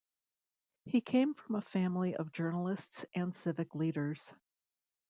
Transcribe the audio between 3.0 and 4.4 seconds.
and civic leaders.